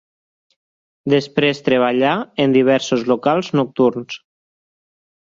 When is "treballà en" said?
1.67-2.55